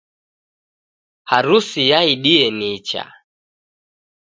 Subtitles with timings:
[1.31, 3.03] Harusi yaidie nicha